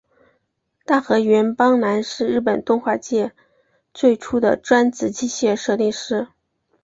[0.83, 3.31] 大河原邦男是日本动画业界
[3.93, 6.27] 最初的专职机械设定师。